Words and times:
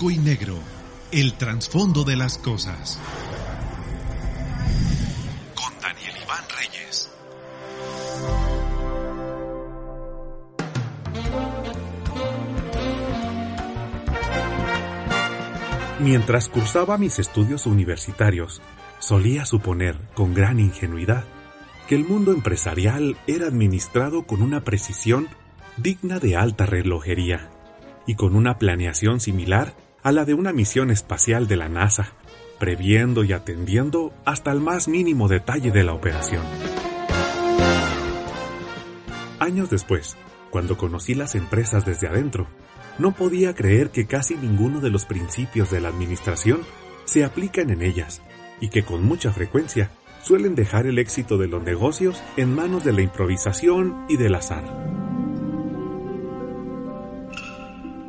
Y 0.00 0.16
negro. 0.16 0.56
El 1.10 1.34
trasfondo 1.34 2.04
de 2.04 2.14
las 2.14 2.38
cosas. 2.38 3.00
Con 5.56 5.72
Daniel 5.82 6.14
Iván 6.22 6.44
Reyes. 6.56 7.10
Mientras 15.98 16.48
cursaba 16.48 16.96
mis 16.96 17.18
estudios 17.18 17.66
universitarios, 17.66 18.62
solía 19.00 19.44
suponer, 19.44 19.98
con 20.14 20.32
gran 20.32 20.60
ingenuidad, 20.60 21.24
que 21.88 21.96
el 21.96 22.04
mundo 22.06 22.32
empresarial 22.32 23.18
era 23.26 23.48
administrado 23.48 24.26
con 24.26 24.42
una 24.42 24.62
precisión 24.62 25.28
digna 25.76 26.20
de 26.20 26.36
alta 26.36 26.66
relojería 26.66 27.50
y 28.06 28.14
con 28.14 28.36
una 28.36 28.58
planeación 28.58 29.18
similar 29.18 29.74
a 30.02 30.12
la 30.12 30.24
de 30.24 30.34
una 30.34 30.52
misión 30.52 30.90
espacial 30.90 31.48
de 31.48 31.56
la 31.56 31.68
NASA, 31.68 32.12
previendo 32.58 33.24
y 33.24 33.32
atendiendo 33.32 34.12
hasta 34.24 34.52
el 34.52 34.60
más 34.60 34.88
mínimo 34.88 35.28
detalle 35.28 35.70
de 35.70 35.84
la 35.84 35.94
operación. 35.94 36.42
Años 39.38 39.70
después, 39.70 40.16
cuando 40.50 40.76
conocí 40.76 41.14
las 41.14 41.34
empresas 41.34 41.84
desde 41.84 42.08
adentro, 42.08 42.48
no 42.98 43.12
podía 43.12 43.54
creer 43.54 43.90
que 43.90 44.06
casi 44.06 44.34
ninguno 44.34 44.80
de 44.80 44.90
los 44.90 45.04
principios 45.04 45.70
de 45.70 45.80
la 45.80 45.88
administración 45.88 46.60
se 47.04 47.24
aplican 47.24 47.70
en 47.70 47.82
ellas 47.82 48.22
y 48.60 48.70
que 48.70 48.82
con 48.82 49.04
mucha 49.04 49.32
frecuencia 49.32 49.90
suelen 50.22 50.54
dejar 50.54 50.86
el 50.86 50.98
éxito 50.98 51.38
de 51.38 51.46
los 51.46 51.62
negocios 51.62 52.22
en 52.36 52.54
manos 52.54 52.84
de 52.84 52.92
la 52.92 53.02
improvisación 53.02 54.04
y 54.08 54.16
del 54.16 54.34
azar. 54.34 54.64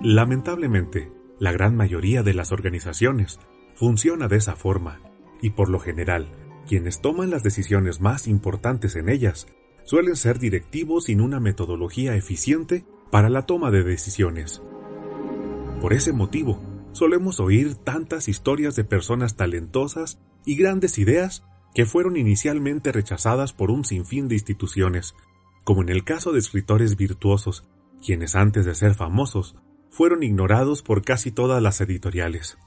Lamentablemente, 0.01 1.11
la 1.39 1.51
gran 1.51 1.75
mayoría 1.75 2.21
de 2.21 2.33
las 2.33 2.51
organizaciones 2.51 3.39
funciona 3.73 4.27
de 4.27 4.37
esa 4.37 4.55
forma 4.55 4.99
y 5.41 5.51
por 5.51 5.69
lo 5.69 5.79
general, 5.79 6.27
quienes 6.67 7.01
toman 7.01 7.29
las 7.29 7.43
decisiones 7.43 8.01
más 8.01 8.27
importantes 8.27 8.95
en 8.95 9.09
ellas 9.09 9.47
suelen 9.85 10.15
ser 10.15 10.37
directivos 10.37 11.05
sin 11.05 11.21
una 11.21 11.39
metodología 11.39 12.15
eficiente 12.15 12.85
para 13.09 13.29
la 13.29 13.43
toma 13.43 13.71
de 13.71 13.83
decisiones. 13.83 14.61
Por 15.81 15.93
ese 15.93 16.11
motivo, 16.11 16.61
solemos 16.91 17.39
oír 17.39 17.75
tantas 17.75 18.27
historias 18.27 18.75
de 18.75 18.83
personas 18.83 19.35
talentosas 19.35 20.19
y 20.45 20.55
grandes 20.55 20.97
ideas 20.99 21.43
que 21.73 21.85
fueron 21.85 22.17
inicialmente 22.17 22.91
rechazadas 22.91 23.53
por 23.53 23.71
un 23.71 23.85
sinfín 23.85 24.27
de 24.27 24.35
instituciones, 24.35 25.15
como 25.63 25.81
en 25.81 25.89
el 25.89 26.03
caso 26.03 26.33
de 26.33 26.39
escritores 26.39 26.97
virtuosos, 26.97 27.63
quienes 28.05 28.35
antes 28.35 28.65
de 28.65 28.75
ser 28.75 28.95
famosos 28.95 29.55
fueron 29.89 30.23
ignorados 30.23 30.81
por 30.81 31.03
casi 31.03 31.31
todas 31.31 31.61
las 31.61 31.81
editoriales. 31.81 32.57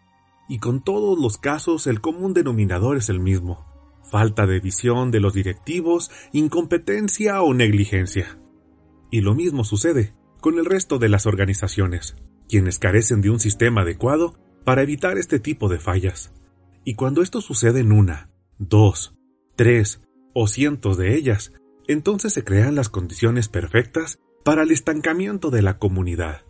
Y 0.48 0.58
con 0.58 0.82
todos 0.82 1.18
los 1.18 1.38
casos 1.38 1.86
el 1.86 2.00
común 2.00 2.34
denominador 2.34 2.96
es 2.96 3.08
el 3.08 3.20
mismo, 3.20 3.66
falta 4.10 4.46
de 4.46 4.60
visión 4.60 5.10
de 5.10 5.20
los 5.20 5.34
directivos, 5.34 6.10
incompetencia 6.32 7.42
o 7.42 7.54
negligencia. 7.54 8.38
Y 9.10 9.20
lo 9.20 9.34
mismo 9.34 9.64
sucede 9.64 10.14
con 10.40 10.58
el 10.58 10.64
resto 10.64 10.98
de 10.98 11.08
las 11.08 11.26
organizaciones 11.26 12.16
quienes 12.52 12.78
carecen 12.78 13.22
de 13.22 13.30
un 13.30 13.40
sistema 13.40 13.80
adecuado 13.80 14.34
para 14.64 14.82
evitar 14.82 15.16
este 15.16 15.40
tipo 15.40 15.70
de 15.70 15.78
fallas. 15.78 16.34
Y 16.84 16.96
cuando 16.96 17.22
esto 17.22 17.40
sucede 17.40 17.80
en 17.80 17.92
una, 17.92 18.28
dos, 18.58 19.14
tres 19.56 20.02
o 20.34 20.46
cientos 20.46 20.98
de 20.98 21.16
ellas, 21.16 21.54
entonces 21.88 22.34
se 22.34 22.44
crean 22.44 22.74
las 22.74 22.90
condiciones 22.90 23.48
perfectas 23.48 24.18
para 24.44 24.64
el 24.64 24.70
estancamiento 24.70 25.48
de 25.48 25.62
la 25.62 25.78
comunidad. 25.78 26.42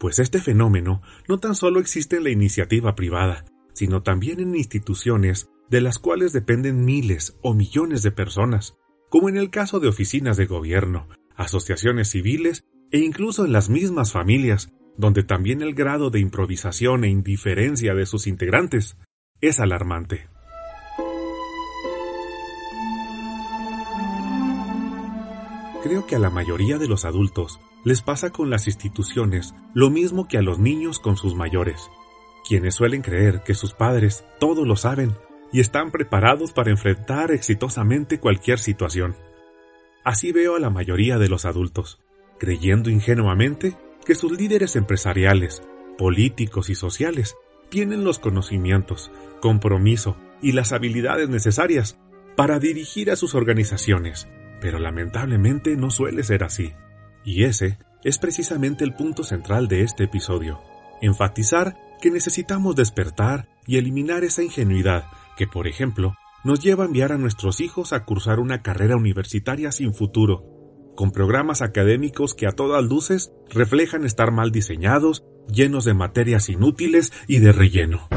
Pues 0.00 0.18
este 0.18 0.40
fenómeno 0.40 1.02
no 1.28 1.40
tan 1.40 1.54
solo 1.54 1.78
existe 1.78 2.16
en 2.16 2.24
la 2.24 2.30
iniciativa 2.30 2.94
privada, 2.94 3.44
sino 3.74 4.02
también 4.02 4.40
en 4.40 4.56
instituciones 4.56 5.50
de 5.68 5.82
las 5.82 5.98
cuales 5.98 6.32
dependen 6.32 6.86
miles 6.86 7.36
o 7.42 7.52
millones 7.52 8.02
de 8.02 8.10
personas, 8.10 8.78
como 9.10 9.28
en 9.28 9.36
el 9.36 9.50
caso 9.50 9.78
de 9.78 9.88
oficinas 9.88 10.38
de 10.38 10.46
gobierno, 10.46 11.06
asociaciones 11.36 12.08
civiles 12.08 12.64
e 12.90 13.00
incluso 13.00 13.44
en 13.44 13.52
las 13.52 13.68
mismas 13.68 14.10
familias, 14.10 14.72
donde 14.96 15.22
también 15.22 15.60
el 15.60 15.74
grado 15.74 16.08
de 16.08 16.20
improvisación 16.20 17.04
e 17.04 17.10
indiferencia 17.10 17.92
de 17.94 18.06
sus 18.06 18.26
integrantes 18.26 18.96
es 19.42 19.60
alarmante. 19.60 20.30
Creo 25.82 26.06
que 26.06 26.16
a 26.16 26.18
la 26.18 26.30
mayoría 26.30 26.78
de 26.78 26.88
los 26.88 27.04
adultos 27.04 27.60
les 27.84 28.02
pasa 28.02 28.30
con 28.30 28.50
las 28.50 28.66
instituciones 28.66 29.54
lo 29.74 29.90
mismo 29.90 30.28
que 30.28 30.38
a 30.38 30.42
los 30.42 30.58
niños 30.58 30.98
con 30.98 31.16
sus 31.16 31.34
mayores, 31.34 31.90
quienes 32.46 32.74
suelen 32.74 33.02
creer 33.02 33.42
que 33.42 33.54
sus 33.54 33.72
padres 33.72 34.24
todo 34.38 34.64
lo 34.64 34.76
saben 34.76 35.16
y 35.52 35.60
están 35.60 35.90
preparados 35.90 36.52
para 36.52 36.70
enfrentar 36.70 37.30
exitosamente 37.30 38.20
cualquier 38.20 38.58
situación. 38.58 39.16
Así 40.04 40.32
veo 40.32 40.56
a 40.56 40.60
la 40.60 40.70
mayoría 40.70 41.18
de 41.18 41.28
los 41.28 41.44
adultos, 41.44 42.00
creyendo 42.38 42.90
ingenuamente 42.90 43.76
que 44.04 44.14
sus 44.14 44.32
líderes 44.32 44.76
empresariales, 44.76 45.62
políticos 45.98 46.70
y 46.70 46.74
sociales 46.74 47.36
tienen 47.68 48.04
los 48.04 48.18
conocimientos, 48.18 49.10
compromiso 49.40 50.16
y 50.42 50.52
las 50.52 50.72
habilidades 50.72 51.28
necesarias 51.28 51.98
para 52.36 52.58
dirigir 52.58 53.10
a 53.10 53.16
sus 53.16 53.34
organizaciones, 53.34 54.28
pero 54.60 54.78
lamentablemente 54.78 55.76
no 55.76 55.90
suele 55.90 56.22
ser 56.22 56.44
así. 56.44 56.72
Y 57.24 57.44
ese 57.44 57.78
es 58.02 58.18
precisamente 58.18 58.84
el 58.84 58.94
punto 58.94 59.24
central 59.24 59.68
de 59.68 59.82
este 59.82 60.04
episodio, 60.04 60.60
enfatizar 61.02 61.76
que 62.00 62.10
necesitamos 62.10 62.76
despertar 62.76 63.48
y 63.66 63.76
eliminar 63.76 64.24
esa 64.24 64.42
ingenuidad 64.42 65.04
que, 65.36 65.46
por 65.46 65.68
ejemplo, 65.68 66.14
nos 66.44 66.60
lleva 66.60 66.84
a 66.84 66.86
enviar 66.86 67.12
a 67.12 67.18
nuestros 67.18 67.60
hijos 67.60 67.92
a 67.92 68.04
cursar 68.04 68.40
una 68.40 68.62
carrera 68.62 68.96
universitaria 68.96 69.70
sin 69.70 69.92
futuro, 69.92 70.44
con 70.96 71.12
programas 71.12 71.60
académicos 71.60 72.34
que 72.34 72.46
a 72.46 72.52
todas 72.52 72.82
luces 72.82 73.30
reflejan 73.50 74.04
estar 74.04 74.32
mal 74.32 74.50
diseñados, 74.50 75.24
llenos 75.46 75.84
de 75.84 75.94
materias 75.94 76.48
inútiles 76.48 77.12
y 77.26 77.38
de 77.38 77.52
relleno. 77.52 78.08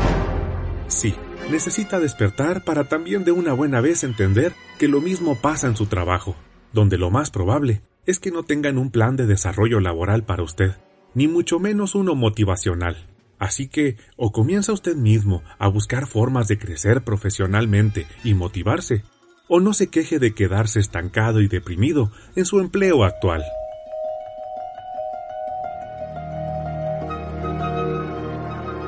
Sí, 0.87 1.13
necesita 1.51 1.99
despertar 1.99 2.63
para 2.63 2.87
también 2.87 3.25
de 3.25 3.31
una 3.33 3.53
buena 3.53 3.81
vez 3.81 4.03
entender 4.03 4.53
que 4.79 4.87
lo 4.87 5.01
mismo 5.01 5.35
pasa 5.41 5.67
en 5.67 5.75
su 5.75 5.87
trabajo, 5.87 6.35
donde 6.71 6.97
lo 6.97 7.09
más 7.09 7.31
probable 7.31 7.81
es 8.05 8.19
que 8.19 8.31
no 8.31 8.43
tengan 8.43 8.77
un 8.77 8.91
plan 8.91 9.15
de 9.15 9.25
desarrollo 9.25 9.79
laboral 9.79 10.23
para 10.23 10.43
usted, 10.43 10.71
ni 11.13 11.27
mucho 11.27 11.59
menos 11.59 11.95
uno 11.95 12.15
motivacional. 12.15 13.07
Así 13.39 13.67
que 13.67 13.97
o 14.15 14.31
comienza 14.31 14.73
usted 14.73 14.95
mismo 14.95 15.43
a 15.59 15.67
buscar 15.67 16.07
formas 16.07 16.47
de 16.47 16.57
crecer 16.57 17.03
profesionalmente 17.03 18.07
y 18.23 18.33
motivarse, 18.33 19.03
o 19.47 19.59
no 19.59 19.73
se 19.73 19.87
queje 19.87 20.19
de 20.19 20.33
quedarse 20.33 20.79
estancado 20.79 21.41
y 21.41 21.47
deprimido 21.47 22.11
en 22.35 22.45
su 22.45 22.59
empleo 22.59 23.03
actual. 23.03 23.43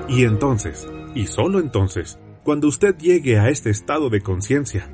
Y 0.08 0.24
entonces, 0.24 0.88
y 1.14 1.28
solo 1.28 1.60
entonces, 1.60 2.20
cuando 2.44 2.68
usted 2.68 2.96
llegue 2.98 3.40
a 3.40 3.50
este 3.50 3.70
estado 3.70 4.10
de 4.10 4.22
conciencia, 4.22 4.90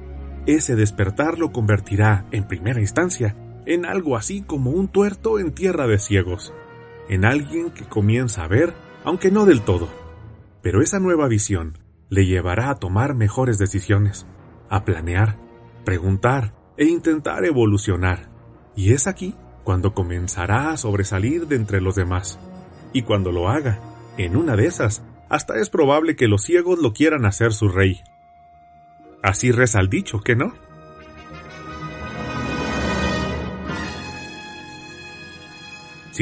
ese 0.47 0.75
despertar 0.75 1.37
lo 1.37 1.51
convertirá, 1.51 2.25
en 2.31 2.47
primera 2.47 2.79
instancia, 2.79 3.35
en 3.65 3.85
algo 3.85 4.17
así 4.17 4.41
como 4.41 4.71
un 4.71 4.87
tuerto 4.87 5.39
en 5.39 5.53
tierra 5.53 5.87
de 5.87 5.99
ciegos, 5.99 6.53
en 7.09 7.25
alguien 7.25 7.71
que 7.71 7.85
comienza 7.85 8.43
a 8.43 8.47
ver, 8.47 8.73
aunque 9.03 9.31
no 9.31 9.45
del 9.45 9.61
todo. 9.61 9.89
Pero 10.61 10.81
esa 10.81 10.99
nueva 10.99 11.27
visión 11.27 11.77
le 12.09 12.25
llevará 12.25 12.69
a 12.69 12.75
tomar 12.75 13.15
mejores 13.15 13.57
decisiones, 13.57 14.25
a 14.69 14.85
planear, 14.85 15.37
preguntar 15.85 16.53
e 16.77 16.85
intentar 16.85 17.45
evolucionar. 17.45 18.29
Y 18.75 18.93
es 18.93 19.07
aquí 19.07 19.35
cuando 19.63 19.93
comenzará 19.93 20.71
a 20.71 20.77
sobresalir 20.77 21.47
de 21.47 21.55
entre 21.55 21.81
los 21.81 21.95
demás. 21.95 22.39
Y 22.93 23.03
cuando 23.03 23.31
lo 23.31 23.49
haga, 23.49 23.79
en 24.17 24.35
una 24.35 24.55
de 24.55 24.65
esas, 24.65 25.03
hasta 25.29 25.57
es 25.57 25.69
probable 25.69 26.15
que 26.15 26.27
los 26.27 26.43
ciegos 26.43 26.79
lo 26.79 26.93
quieran 26.93 27.25
hacer 27.25 27.53
su 27.53 27.69
rey. 27.69 28.01
Así 29.23 29.51
reza 29.51 29.79
el 29.79 29.89
dicho, 29.89 30.19
¿que 30.21 30.35
no? 30.35 30.53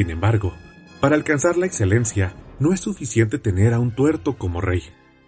Sin 0.00 0.08
embargo, 0.08 0.54
para 1.02 1.14
alcanzar 1.14 1.58
la 1.58 1.66
excelencia, 1.66 2.32
no 2.58 2.72
es 2.72 2.80
suficiente 2.80 3.38
tener 3.38 3.74
a 3.74 3.78
un 3.78 3.94
tuerto 3.94 4.38
como 4.38 4.62
rey, 4.62 4.82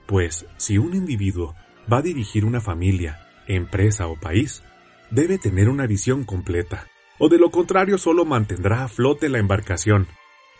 pues 0.06 0.46
si 0.56 0.78
un 0.78 0.94
individuo 0.94 1.54
va 1.92 1.98
a 1.98 2.02
dirigir 2.02 2.46
una 2.46 2.62
familia, 2.62 3.20
empresa 3.46 4.06
o 4.06 4.18
país, 4.18 4.62
debe 5.10 5.36
tener 5.36 5.68
una 5.68 5.86
visión 5.86 6.24
completa, 6.24 6.86
o 7.18 7.28
de 7.28 7.36
lo 7.36 7.50
contrario 7.50 7.98
solo 7.98 8.24
mantendrá 8.24 8.82
a 8.82 8.88
flote 8.88 9.28
la 9.28 9.40
embarcación, 9.40 10.06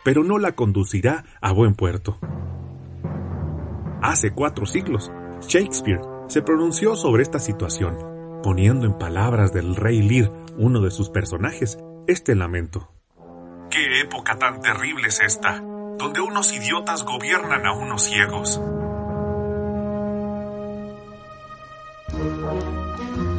pero 0.05 0.25
no 0.25 0.38
la 0.38 0.53
conducirá 0.53 1.25
a 1.41 1.50
buen 1.53 1.75
puerto. 1.75 2.19
Hace 4.03 4.32
cuatro 4.32 4.67
siglos, 4.67 5.11
Shakespeare 5.49 6.03
se 6.29 6.43
pronunció 6.43 6.97
sobre 6.97 7.23
esta 7.23 7.38
situación, 7.38 7.97
poniendo 8.43 8.85
en 8.85 8.99
palabras 8.99 9.55
del 9.55 9.75
rey 9.75 10.03
Lear, 10.03 10.31
uno 10.58 10.82
de 10.82 10.91
sus 10.91 11.08
personajes, 11.08 11.79
este 12.06 12.35
lamento. 12.35 12.92
¿Qué 14.12 14.19
época 14.19 14.37
tan 14.37 14.61
terrible 14.61 15.09
es 15.09 15.20
esta, 15.20 15.59
donde 15.97 16.20
unos 16.20 16.53
idiotas 16.53 17.03
gobiernan 17.03 17.64
a 17.64 17.73
unos 17.73 18.03
ciegos? 18.03 18.61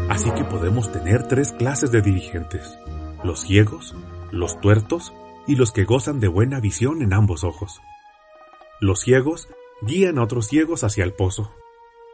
Así 0.10 0.32
que 0.32 0.44
podemos 0.44 0.92
tener 0.92 1.28
tres 1.28 1.52
clases 1.52 1.92
de 1.92 2.02
dirigentes, 2.02 2.80
los 3.24 3.42
ciegos, 3.42 3.96
los 4.32 4.60
tuertos 4.62 5.14
y 5.46 5.58
los 5.58 5.72
que 5.72 5.84
gozan 5.84 6.20
de 6.20 6.28
buena 6.28 6.60
visión 6.60 7.04
en 7.04 7.14
ambos 7.14 7.44
ojos. 7.44 7.80
Los 8.82 9.02
ciegos 9.02 9.50
guían 9.84 10.18
a 10.18 10.24
otros 10.24 10.48
ciegos 10.48 10.84
hacia 10.84 11.04
el 11.04 11.14
pozo, 11.14 11.54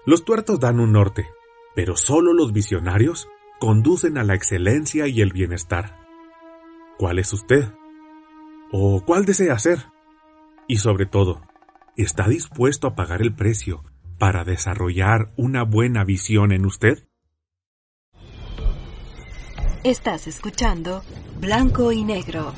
los 0.06 0.26
tuertos 0.26 0.60
dan 0.60 0.82
un 0.82 0.92
norte, 0.92 1.30
pero 1.76 1.96
solo 1.96 2.34
los 2.34 2.52
visionarios 2.52 3.30
conducen 3.58 4.18
a 4.18 4.26
la 4.26 4.36
excelencia 4.36 5.08
y 5.08 5.22
el 5.22 5.32
bienestar. 5.32 5.98
¿Cuál 6.98 7.20
es 7.20 7.32
usted? 7.32 7.79
¿O 8.72 9.04
cuál 9.04 9.26
desea 9.26 9.58
ser? 9.58 9.88
Y 10.68 10.78
sobre 10.78 11.08
todo, 11.08 11.42
¿está 11.98 12.28
dispuesto 12.28 12.86
a 12.88 12.96
pagar 12.96 13.22
el 13.24 13.34
precio 13.34 13.84
para 14.20 14.44
desarrollar 14.44 15.32
una 15.38 15.64
buena 15.64 16.04
visión 16.04 16.52
en 16.52 16.66
usted? 16.66 17.08
Estás 19.84 20.28
escuchando 20.28 21.04
Blanco 21.40 21.92
y 21.92 22.04
Negro 22.04 22.54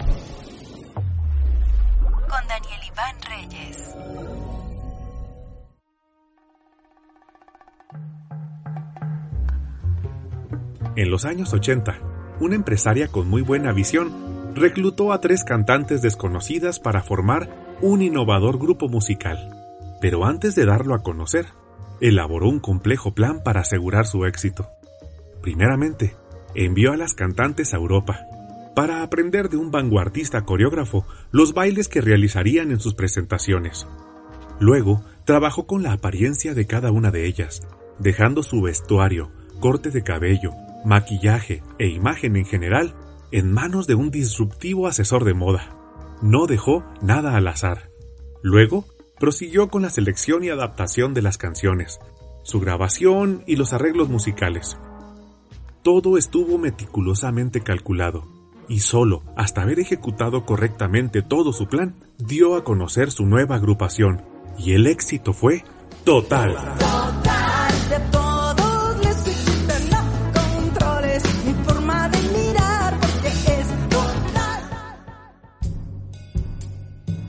con 2.03 2.47
Daniel 2.49 2.81
Iván 2.87 3.15
Reyes. 3.29 3.95
En 10.97 11.09
los 11.09 11.23
años 11.23 11.53
80, 11.53 11.97
una 12.41 12.55
empresaria 12.55 13.07
con 13.07 13.29
muy 13.29 13.43
buena 13.43 13.71
visión 13.71 14.30
reclutó 14.55 15.13
a 15.13 15.21
tres 15.21 15.43
cantantes 15.43 16.01
desconocidas 16.01 16.79
para 16.79 17.01
formar 17.01 17.49
un 17.81 18.01
innovador 18.01 18.59
grupo 18.59 18.87
musical. 18.89 19.57
Pero 19.99 20.25
antes 20.25 20.55
de 20.55 20.65
darlo 20.65 20.95
a 20.95 21.03
conocer, 21.03 21.47
elaboró 21.99 22.49
un 22.49 22.59
complejo 22.59 23.13
plan 23.13 23.43
para 23.43 23.61
asegurar 23.61 24.05
su 24.05 24.25
éxito. 24.25 24.69
Primeramente, 25.41 26.15
envió 26.55 26.91
a 26.91 26.97
las 26.97 27.13
cantantes 27.13 27.73
a 27.73 27.77
Europa 27.77 28.19
para 28.75 29.03
aprender 29.03 29.49
de 29.49 29.57
un 29.57 29.69
vanguardista 29.69 30.41
coreógrafo 30.43 31.05
los 31.31 31.53
bailes 31.53 31.87
que 31.87 32.01
realizarían 32.01 32.71
en 32.71 32.79
sus 32.79 32.93
presentaciones. 32.93 33.87
Luego, 34.59 35.03
trabajó 35.25 35.65
con 35.65 35.83
la 35.83 35.93
apariencia 35.93 36.53
de 36.53 36.65
cada 36.65 36.91
una 36.91 37.11
de 37.11 37.25
ellas, 37.25 37.61
dejando 37.99 38.43
su 38.43 38.61
vestuario, 38.61 39.31
corte 39.59 39.89
de 39.89 40.03
cabello, 40.03 40.51
maquillaje 40.85 41.63
e 41.79 41.87
imagen 41.87 42.35
en 42.35 42.45
general 42.45 42.95
en 43.31 43.51
manos 43.51 43.87
de 43.87 43.95
un 43.95 44.11
disruptivo 44.11 44.87
asesor 44.87 45.23
de 45.25 45.33
moda. 45.33 45.77
No 46.21 46.47
dejó 46.47 46.83
nada 47.01 47.35
al 47.35 47.47
azar. 47.47 47.89
Luego, 48.43 48.85
prosiguió 49.19 49.69
con 49.69 49.83
la 49.83 49.89
selección 49.89 50.43
y 50.43 50.49
adaptación 50.49 51.13
de 51.13 51.21
las 51.21 51.37
canciones, 51.37 51.99
su 52.43 52.59
grabación 52.59 53.43
y 53.45 53.55
los 53.55 53.73
arreglos 53.73 54.09
musicales. 54.09 54.77
Todo 55.83 56.17
estuvo 56.17 56.57
meticulosamente 56.57 57.61
calculado, 57.61 58.27
y 58.67 58.79
solo 58.79 59.23
hasta 59.35 59.61
haber 59.61 59.79
ejecutado 59.79 60.45
correctamente 60.45 61.21
todo 61.21 61.53
su 61.53 61.67
plan, 61.67 61.95
dio 62.17 62.55
a 62.55 62.63
conocer 62.63 63.11
su 63.11 63.25
nueva 63.25 63.55
agrupación, 63.55 64.23
y 64.57 64.73
el 64.73 64.87
éxito 64.87 65.33
fue 65.33 65.63
total. 66.03 66.55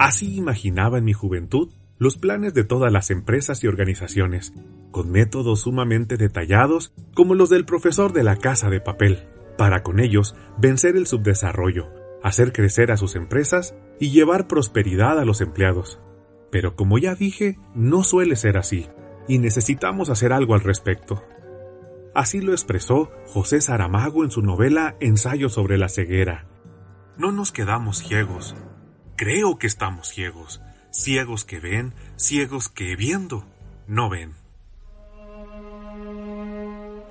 Así 0.03 0.35
imaginaba 0.35 0.99
en 0.99 1.05
mi 1.05 1.13
juventud 1.13 1.71
los 1.97 2.19
planes 2.19 2.55
de 2.55 2.65
todas 2.65 2.93
las 2.93 3.13
empresas 3.13 3.63
y 3.63 3.69
organizaciones, 3.69 4.53
con 4.91 5.13
métodos 5.13 5.61
sumamente 5.61 6.17
detallados 6.17 6.93
como 7.15 7.37
los 7.37 7.51
del 7.51 7.65
profesor 7.65 8.13
de 8.13 8.25
la 8.25 8.35
casa 8.35 8.69
de 8.69 8.81
papel, 8.81 9.29
para 9.57 9.85
con 9.85 10.01
ellos 10.01 10.35
vencer 10.59 10.97
el 10.97 11.07
subdesarrollo, 11.07 11.89
hacer 12.21 12.53
crecer 12.53 12.91
a 12.91 12.97
sus 12.97 13.15
empresas 13.15 13.77
y 14.01 14.11
llevar 14.11 14.49
prosperidad 14.49 15.21
a 15.21 15.25
los 15.25 15.41
empleados. 15.41 16.01
Pero 16.51 16.75
como 16.75 16.99
ya 16.99 17.15
dije, 17.15 17.61
no 17.77 18.03
suele 18.03 18.35
ser 18.35 18.57
así, 18.59 18.89
y 19.29 19.39
necesitamos 19.39 20.11
hacer 20.11 20.33
algo 20.33 20.55
al 20.55 20.63
respecto. 20.63 21.23
Así 22.13 22.41
lo 22.41 22.51
expresó 22.51 23.13
José 23.27 23.61
Saramago 23.61 24.25
en 24.25 24.33
su 24.33 24.43
novela 24.43 24.97
Ensayo 24.99 25.49
sobre 25.49 25.79
la 25.79 25.89
ceguera. 25.89 26.49
No 27.17 27.31
nos 27.31 27.53
quedamos 27.53 27.99
ciegos, 27.99 28.57
Creo 29.23 29.57
que 29.57 29.69
estamos 29.69 30.09
ciegos, 30.09 30.61
ciegos 30.91 31.45
que 31.45 31.61
ven, 31.61 31.95
ciegos 32.17 32.69
que 32.69 32.97
viendo, 32.97 33.45
no 33.87 34.11
ven. 34.11 34.33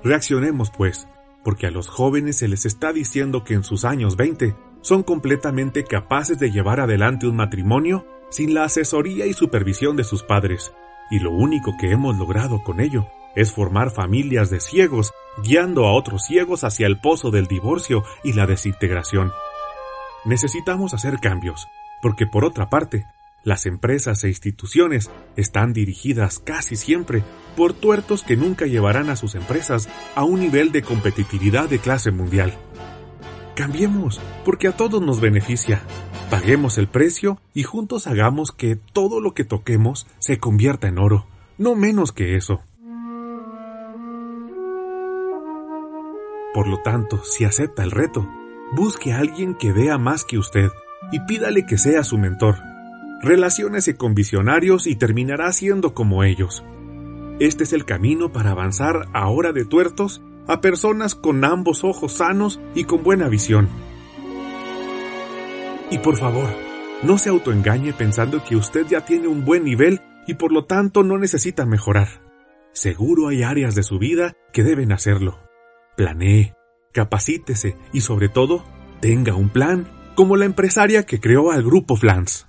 Reaccionemos, 0.04 0.70
pues, 0.76 1.08
porque 1.42 1.68
a 1.68 1.70
los 1.70 1.88
jóvenes 1.88 2.36
se 2.36 2.48
les 2.48 2.66
está 2.66 2.92
diciendo 2.92 3.44
que 3.44 3.54
en 3.54 3.64
sus 3.64 3.86
años 3.86 4.16
20 4.16 4.54
son 4.82 5.04
completamente 5.04 5.84
capaces 5.84 6.38
de 6.38 6.50
llevar 6.50 6.80
adelante 6.80 7.26
un 7.26 7.36
matrimonio 7.36 8.06
sin 8.30 8.52
la 8.52 8.64
asesoría 8.64 9.24
y 9.24 9.32
supervisión 9.32 9.96
de 9.96 10.04
sus 10.04 10.22
padres, 10.22 10.70
y 11.10 11.18
lo 11.18 11.30
único 11.30 11.78
que 11.80 11.92
hemos 11.92 12.18
logrado 12.18 12.62
con 12.62 12.80
ello 12.80 13.06
es 13.36 13.52
formar 13.54 13.90
familias 13.90 14.50
de 14.50 14.60
ciegos, 14.60 15.14
guiando 15.42 15.86
a 15.86 15.94
otros 15.94 16.26
ciegos 16.26 16.62
hacia 16.62 16.86
el 16.86 17.00
pozo 17.00 17.30
del 17.30 17.46
divorcio 17.46 18.04
y 18.22 18.34
la 18.34 18.46
desintegración. 18.46 19.32
Necesitamos 20.26 20.92
hacer 20.92 21.18
cambios, 21.18 21.68
porque 22.02 22.26
por 22.26 22.44
otra 22.44 22.68
parte, 22.68 23.06
las 23.44 23.64
empresas 23.64 24.22
e 24.24 24.28
instituciones 24.28 25.10
están 25.36 25.72
dirigidas 25.72 26.38
casi 26.38 26.76
siempre 26.76 27.24
por 27.56 27.72
tuertos 27.72 28.22
que 28.22 28.36
nunca 28.36 28.66
llevarán 28.66 29.08
a 29.08 29.16
sus 29.16 29.34
empresas 29.34 29.88
a 30.14 30.24
un 30.24 30.40
nivel 30.40 30.72
de 30.72 30.82
competitividad 30.82 31.68
de 31.68 31.78
clase 31.78 32.10
mundial. 32.10 32.54
Cambiemos, 33.54 34.20
porque 34.44 34.68
a 34.68 34.76
todos 34.76 35.02
nos 35.02 35.20
beneficia. 35.20 35.82
Paguemos 36.30 36.78
el 36.78 36.88
precio 36.88 37.38
y 37.52 37.62
juntos 37.62 38.06
hagamos 38.06 38.52
que 38.52 38.76
todo 38.76 39.20
lo 39.20 39.34
que 39.34 39.44
toquemos 39.44 40.06
se 40.18 40.38
convierta 40.38 40.88
en 40.88 40.98
oro, 40.98 41.26
no 41.58 41.74
menos 41.74 42.12
que 42.12 42.36
eso. 42.36 42.62
Por 46.54 46.68
lo 46.68 46.80
tanto, 46.82 47.22
si 47.24 47.44
acepta 47.44 47.82
el 47.82 47.90
reto, 47.90 48.28
busque 48.72 49.12
a 49.12 49.18
alguien 49.18 49.54
que 49.54 49.72
vea 49.72 49.98
más 49.98 50.24
que 50.24 50.38
usted 50.38 50.70
y 51.10 51.20
pídale 51.20 51.66
que 51.66 51.78
sea 51.78 52.04
su 52.04 52.18
mentor. 52.18 52.56
Relaciónese 53.22 53.96
con 53.96 54.14
visionarios 54.14 54.86
y 54.86 54.96
terminará 54.96 55.52
siendo 55.52 55.94
como 55.94 56.24
ellos. 56.24 56.64
Este 57.40 57.64
es 57.64 57.72
el 57.72 57.84
camino 57.84 58.32
para 58.32 58.50
avanzar 58.50 59.08
ahora 59.12 59.52
de 59.52 59.64
tuertos 59.64 60.22
a 60.46 60.60
personas 60.60 61.14
con 61.14 61.44
ambos 61.44 61.84
ojos 61.84 62.14
sanos 62.14 62.60
y 62.74 62.84
con 62.84 63.02
buena 63.02 63.28
visión. 63.28 63.68
Y 65.90 65.98
por 65.98 66.16
favor, 66.16 66.48
no 67.02 67.18
se 67.18 67.30
autoengañe 67.30 67.92
pensando 67.92 68.42
que 68.44 68.56
usted 68.56 68.86
ya 68.86 69.04
tiene 69.04 69.28
un 69.28 69.44
buen 69.44 69.64
nivel 69.64 70.00
y 70.26 70.34
por 70.34 70.52
lo 70.52 70.64
tanto 70.64 71.02
no 71.02 71.18
necesita 71.18 71.66
mejorar. 71.66 72.22
Seguro 72.72 73.28
hay 73.28 73.42
áreas 73.42 73.74
de 73.74 73.82
su 73.82 73.98
vida 73.98 74.34
que 74.52 74.62
deben 74.62 74.92
hacerlo. 74.92 75.38
Planee, 75.96 76.54
capacítese 76.92 77.76
y 77.92 78.00
sobre 78.00 78.28
todo, 78.28 78.64
tenga 79.00 79.34
un 79.34 79.50
plan 79.50 79.86
como 80.14 80.36
la 80.36 80.44
empresaria 80.44 81.04
que 81.04 81.20
creó 81.20 81.50
al 81.50 81.62
grupo 81.62 81.96
Flans. 81.96 82.46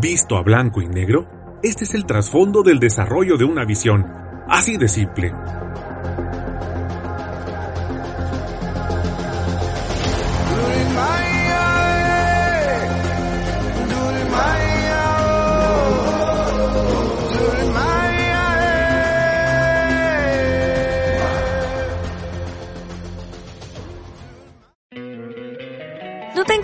Visto 0.00 0.36
a 0.36 0.42
blanco 0.42 0.80
y 0.80 0.88
negro, 0.88 1.28
este 1.62 1.84
es 1.84 1.94
el 1.94 2.06
trasfondo 2.06 2.62
del 2.62 2.78
desarrollo 2.78 3.36
de 3.36 3.44
una 3.44 3.64
visión, 3.64 4.06
así 4.48 4.76
de 4.78 4.88
simple. 4.88 5.34